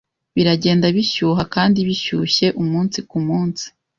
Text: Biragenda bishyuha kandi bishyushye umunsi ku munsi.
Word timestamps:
Biragenda 0.35 0.85
bishyuha 0.95 1.41
kandi 1.53 1.79
bishyushye 1.87 2.47
umunsi 2.61 2.97
ku 3.09 3.17
munsi. 3.27 3.65